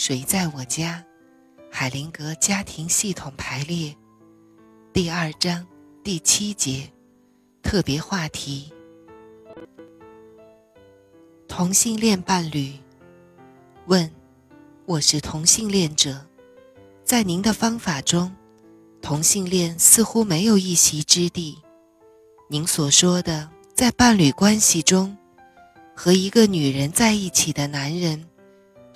[0.00, 1.04] 谁在我家？
[1.72, 3.92] 海灵格家庭系统排列，
[4.92, 5.66] 第二章
[6.04, 6.88] 第七节，
[7.64, 8.72] 特别话题：
[11.48, 12.74] 同性恋伴侣。
[13.86, 14.08] 问：
[14.86, 16.24] 我是同性恋者，
[17.02, 18.32] 在您的方法中，
[19.02, 21.58] 同性恋似乎没有一席之地。
[22.48, 25.18] 您所说的，在伴侣关系中，
[25.92, 28.24] 和一个女人在一起的男人，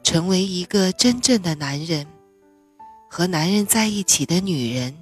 [0.02, 2.06] 成为一个真正的男人。
[3.08, 4.96] 和男人在一起的女人，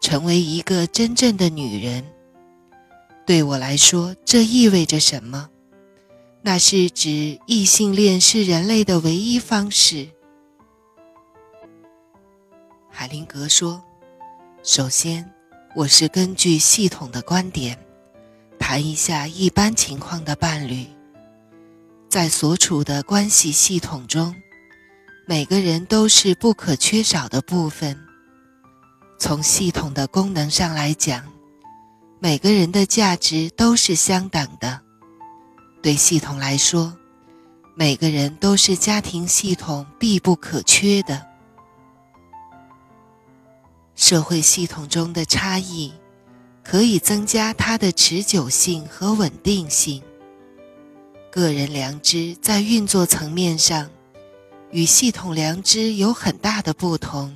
[0.00, 2.04] 成为一个真正的女人。
[3.26, 5.50] 对我来说，这意味着什么？
[6.40, 10.08] 那是指异性恋是人类的唯一方式。
[12.88, 13.82] 海灵格说
[14.62, 15.28] ：“首先，
[15.74, 17.76] 我是根据系统的观点，
[18.58, 20.86] 谈一下一般情况的伴侣，
[22.12, 24.34] 在所处的关系系统中。”
[25.24, 27.98] 每个人都是不可缺少的部分。
[29.18, 31.24] 从系统的功能上来讲，
[32.18, 34.78] 每个人的价值都是相等的。
[35.80, 36.94] 对系统来说，
[37.74, 41.26] 每个人都是家庭系统必不可缺的。
[43.96, 45.90] 社会系统中的差异
[46.62, 50.02] 可以增加它的持久性和稳定性。
[51.32, 53.88] 个人良知在运作层面上。
[54.70, 57.34] 与系统良知有很大的不同。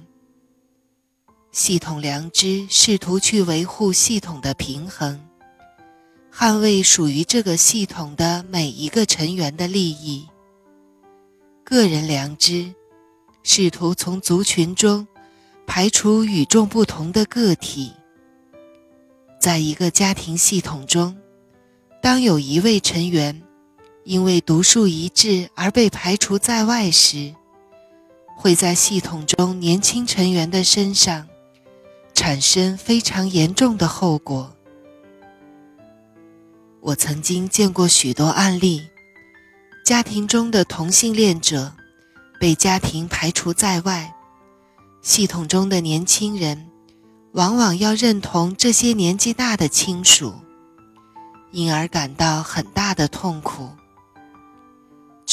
[1.51, 5.19] 系统良知试图去维护系统的平衡，
[6.31, 10.29] 捍卫属于这个系统的每一个成员的利益。
[11.65, 12.75] 个人良知
[13.43, 15.09] 试图从族群中
[15.67, 17.95] 排除与众不同的个体。
[19.41, 21.17] 在一个家庭系统中，
[22.03, 23.43] 当有一位成员。
[24.07, 27.35] 因为独树一帜而被排除在外时，
[28.37, 31.27] 会在系统中年轻成员的身上
[32.15, 34.55] 产生非常严重的后果。
[36.81, 38.87] 我曾经见过许多案例，
[39.85, 41.73] 家庭中的同性恋者
[42.39, 44.15] 被家庭排除在外，
[45.03, 46.69] 系统中的年轻人
[47.33, 50.33] 往往要认同这些年纪大的亲属，
[51.51, 53.69] 因而感到很大的痛苦。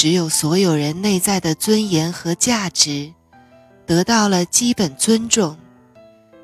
[0.04, 3.14] 只有所有人内在的尊严和价值
[3.86, 5.58] 得到了基本尊重，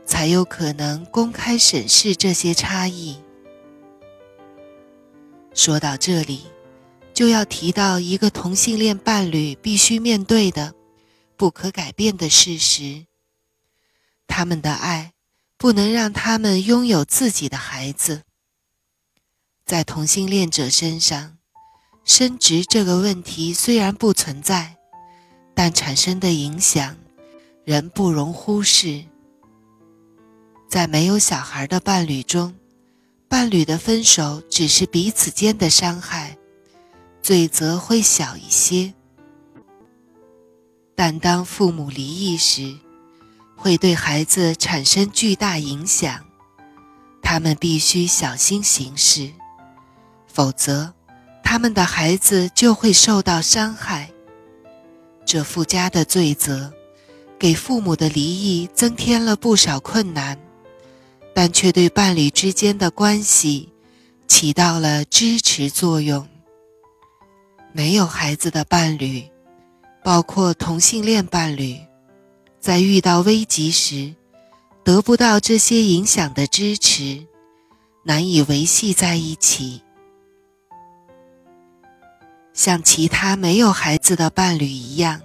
[0.06, 3.22] 才有可能公开审视这些差异。
[5.54, 6.44] 说到这里，
[7.14, 10.74] 就要提到一个同性恋伴侣必须面对的
[11.36, 13.08] 不可改变的事实：
[14.26, 15.12] 他们的爱
[15.58, 18.22] 不能让他们拥有自己的孩子。
[19.66, 21.39] 在同性恋者身上。
[22.10, 24.76] 生殖这个问题虽然不存在，
[25.54, 26.98] 但产生的影响
[27.64, 29.06] 仍不容忽视。
[30.68, 32.56] 在没有小孩的伴侣中，
[33.30, 36.36] 伴侣的分手只是彼此间的伤害，
[37.22, 38.92] 罪责会小一些。
[40.96, 42.76] 但当父母离异时，
[43.56, 46.26] 会对孩子产生巨大影响，
[47.22, 49.32] 他们必须小心行事，
[50.26, 50.96] 否则。
[51.52, 54.12] 他们的孩子就会受到伤害，
[55.26, 56.72] 这附加的罪责
[57.40, 60.38] 给父母的离异增添了不少困难，
[61.34, 63.70] 但却对伴侣之间的关系
[64.28, 66.30] 起到了支持作用。
[67.74, 69.24] 没有孩子的伴侣，
[70.04, 71.80] 包括同性恋伴侣，
[72.60, 74.14] 在遇到危急时
[74.84, 77.26] 得不到这些影响的支持，
[78.04, 79.82] 难以维系在一起。
[82.60, 85.22] 像其他没有孩子的伴侣一样，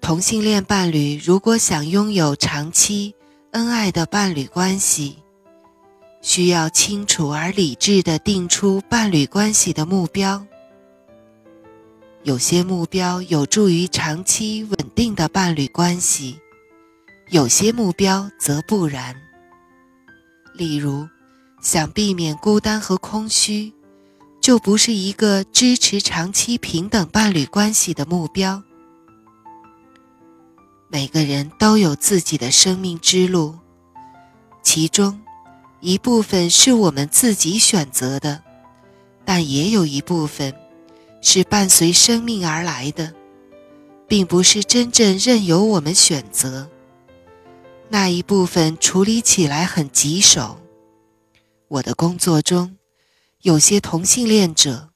[0.00, 3.12] 同性恋伴侣如果想拥有长期
[3.50, 5.18] 恩爱的伴侣关系，
[6.22, 10.46] 需要清楚而理智地定出伴侣关系的目标。
[12.22, 16.38] 有些目标有助于长期稳定的伴侣关系，
[17.30, 19.16] 有些目标则不然。
[20.54, 21.08] 例如，
[21.60, 23.72] 想避免孤单和空虚。
[24.46, 28.62] 就不是一个支持长期平等伴侣关系的目标。
[30.86, 33.58] 每个人都有自己的生命之路，
[34.62, 35.20] 其中
[35.80, 38.40] 一部分是我们自己选择的，
[39.24, 40.54] 但也有一部分
[41.20, 43.12] 是伴随生命而来的，
[44.06, 46.70] 并不是真正任由我们选择。
[47.88, 50.60] 那一部分处理起来很棘手。
[51.66, 52.76] 我的工作中。
[53.46, 54.90] 有些同性恋者，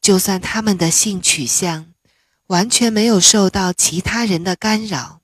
[0.00, 1.92] 就算他们的性取向
[2.46, 5.20] 完全没有受到其他人的干扰，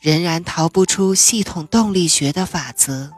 [0.00, 3.10] 仍然逃不出系统动力学的法则。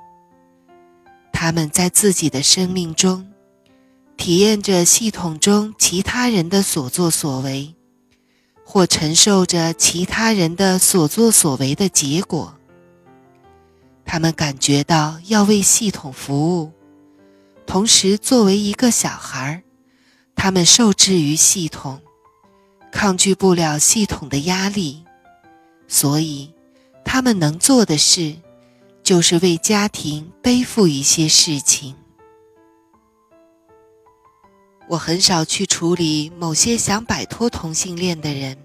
[1.34, 3.31] 他们在自己的生命中
[4.16, 7.75] 体验着系统中其他人的所作所为，
[8.64, 12.56] 或承受着其他人的所作所为的结果。
[14.06, 16.72] 他们感觉到要为系统服务，
[17.70, 19.62] 同时作为一个小孩，
[20.34, 22.00] 他们受制于系统，
[22.90, 25.05] 抗拒不了系统的压力，
[25.87, 26.52] 所以
[27.05, 28.34] 他们能做的事，
[29.05, 31.94] 就是为家庭背负一些事情。
[34.88, 38.58] 我很少去处理某些想摆脱同性恋的人。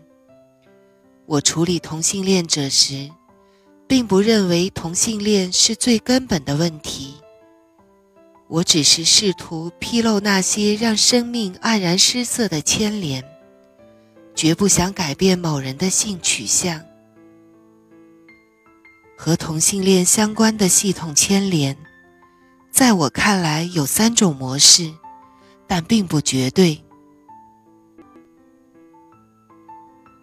[1.27, 3.11] 我处理同性恋者时。
[3.87, 7.13] 并不认为同性恋是最根本的问题。
[8.47, 13.23] 我只是试图披露那些让生命黯然失色的牵连，
[14.35, 16.79] 绝不想改变某人的性取向。
[19.17, 21.75] 和同性恋相关的系统牵连，
[22.71, 24.93] 在我看来有三种模式，
[25.65, 26.83] 但并不绝对。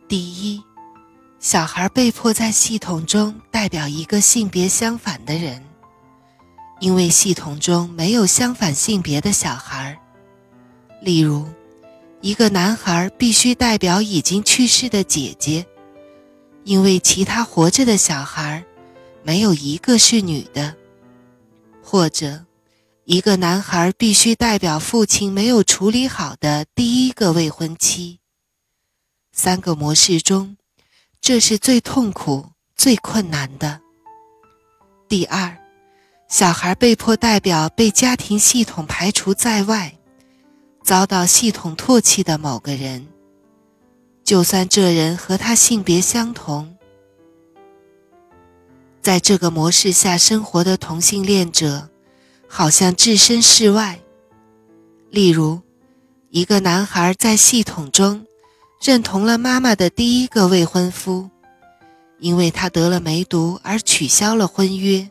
[0.08, 0.62] 第一。
[1.40, 5.60] 小孩被迫在系统中代表一个性别相反的人，
[6.82, 9.96] 因为系统中没有相反性别的小孩。
[11.00, 11.46] 例如，
[12.20, 15.64] 一个男孩必须代表已经去世的姐姐，
[16.64, 18.64] 因为其他活着的小孩
[19.22, 20.74] 没有一个是女的；
[21.84, 22.44] 或者，
[23.04, 28.18] 一个男孩必须代表父亲没有处理好的第一个未婚妻。
[29.32, 30.56] 三个模式中。
[31.20, 33.80] 这是最痛苦、最困难的。
[35.08, 35.56] 第二，
[36.32, 39.98] 小孩被迫代表被家庭系统排除在外、
[40.82, 43.06] 遭到系统唾弃的某个人，
[44.24, 46.74] 就算这人和他性别相同。
[49.02, 51.90] 在这个模式下生活的同性恋者，
[52.48, 54.00] 好像置身事外。
[55.10, 55.60] 例如，
[56.30, 58.24] 一个男孩在系统中。
[58.80, 61.28] 认同了妈妈的第一个未婚夫，
[62.18, 65.08] 因为他得了梅毒而取消了婚约。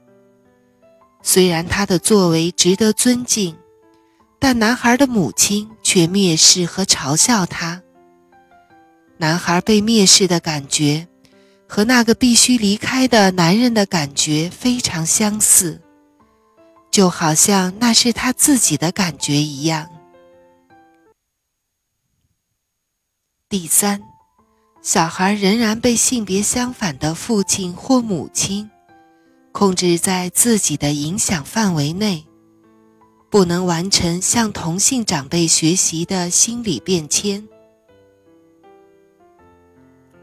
[1.23, 3.57] 虽然他的作为值得尊敬，
[4.39, 7.81] 但男孩的母亲却蔑视和嘲笑他。
[9.17, 11.07] 男孩被蔑视的感觉，
[11.67, 15.79] 和那个必须离开的男人的感觉非常相似，
[16.89, 19.87] 就好像那是他自己的感觉一样。
[23.47, 24.01] 第三，
[24.81, 28.71] 小孩仍然被性别相反的父亲或母亲
[29.51, 32.25] 控制在自己的影响范围内，
[33.29, 37.47] 不能完成向同性长辈学习的心理变迁。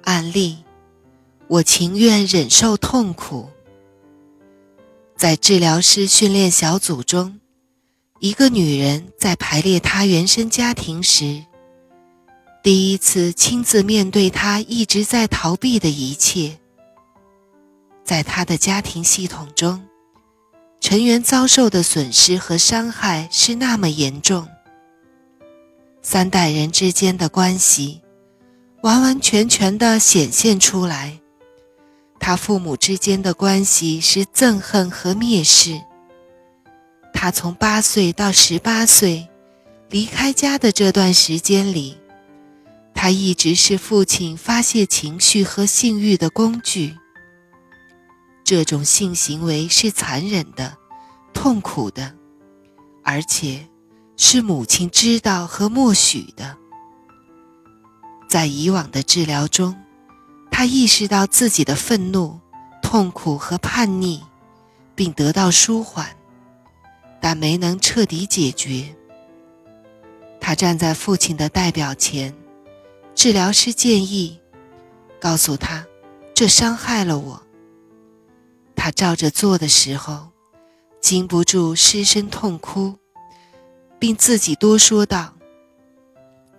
[0.02, 0.58] 案例：
[1.46, 3.48] 我情愿忍受痛苦。
[5.16, 7.38] 在治疗师训练小组中，
[8.20, 11.44] 一个女人在排列她原生家庭时。
[12.62, 16.58] 第一次亲自面对她一直在逃避的一切，
[18.08, 19.86] 在他的家庭系统中，
[20.80, 24.48] 成员遭受的损失和伤害是那么严重。
[26.00, 28.00] 三代人之间的关系
[28.80, 31.20] 完完全全的显现出来，
[32.18, 35.78] 他父母之间的关系是憎恨和蔑视。
[37.12, 39.28] 他从八岁到十八岁
[39.90, 41.98] 离开家的这段时间里。
[42.94, 46.96] 他一直是父亲发泄情绪和性欲的工具。
[48.48, 50.74] 这种性行为是残忍的、
[51.34, 52.14] 痛苦的，
[53.04, 53.68] 而且
[54.16, 56.56] 是母亲知道和默许的。
[58.26, 59.76] 在以往的治疗中，
[60.50, 62.40] 他意识到自己的愤怒、
[62.80, 64.22] 痛苦和叛逆，
[64.94, 66.16] 并得到舒缓，
[67.20, 68.96] 但没能彻底解决。
[70.40, 72.34] 他站在父亲的代表前。
[73.14, 74.40] 治疗师建议，
[75.20, 75.84] 告诉他，
[76.34, 77.42] 这伤害了我。
[78.80, 80.28] 他照着做的时候，
[81.00, 82.94] 禁不住失声痛哭，
[83.98, 85.34] 并自己多说道：“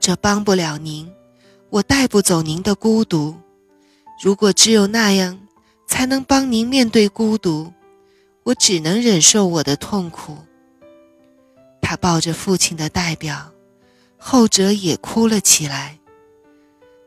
[0.02, 1.10] 这帮不了您，
[1.70, 3.38] 我带不走您的孤独。
[4.22, 5.40] 如果只有那样
[5.88, 7.72] 才能帮您面对孤独，
[8.44, 10.38] 我只能忍受我的痛苦。”
[11.82, 13.50] 他抱着父亲的代表，
[14.18, 15.98] 后者也哭了起来。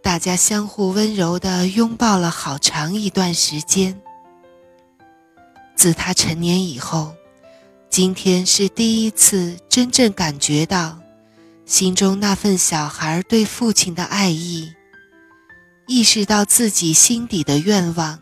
[0.02, 4.02] 大家相互温柔地拥抱了好长一段时间。
[5.82, 7.12] 自他成年以后，
[7.90, 10.96] 今天是第一次真正感觉到
[11.66, 14.72] 心中那份小孩对父亲的爱意，
[15.88, 18.16] 意识到自己心底的愿望，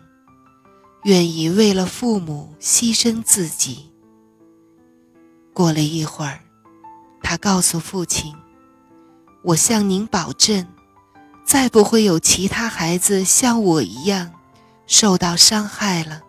[1.02, 3.90] 愿意为了父母牺牲自己。
[5.52, 6.40] 过了一会儿，
[7.22, 8.34] 他告诉父亲
[9.44, 10.66] ：“我向您保证，
[11.44, 14.32] 再不会有其他孩子像我一样
[14.86, 16.22] 受到伤害了。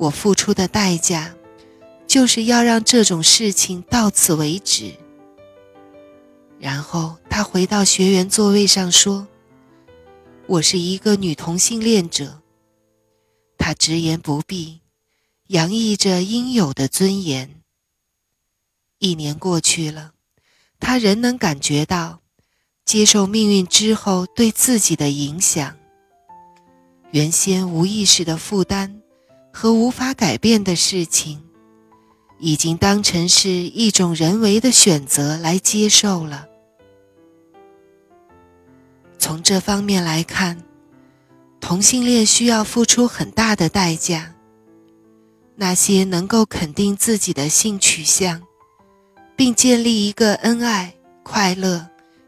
[0.00, 1.36] 我付出的代价，
[2.06, 4.94] 就是要让这种事情到此为止。”
[6.58, 9.28] 然后他回到学员座位上说
[10.48, 12.40] ：“我是一个女同性恋者。”
[13.58, 14.80] 他直言不讳，
[15.48, 17.60] 洋溢着应有的尊严。
[18.98, 20.12] 一年过去了，
[20.78, 22.22] 他仍能感觉到
[22.86, 25.76] 接受命运之后对自己的影响。
[27.10, 28.99] 原先无意识的负担
[29.52, 31.42] 和无法改变的事情，
[32.38, 36.46] 已经当成是一种人为的选择来接受了。
[39.18, 40.62] 从这方面来看，
[41.60, 44.34] 同性恋需要付出很大的代价。
[45.56, 48.40] 那些能够肯定自己的性取向，
[49.36, 51.86] 并建立一个恩爱、快乐、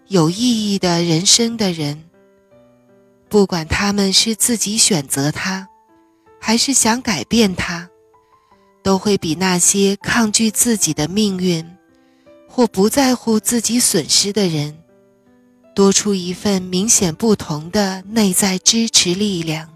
[0.08, 2.10] 有意义的人生的人，
[3.30, 5.66] 不管他们是自己选择他，
[6.44, 7.88] 还是想改变他，
[8.82, 11.64] 都会比那些抗拒自己的命运
[12.48, 14.76] 或不在乎自己损失的人。
[15.72, 19.71] 多出一份明显不同的内在支持力量。